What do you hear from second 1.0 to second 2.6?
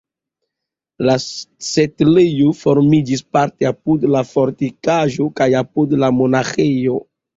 La setlejo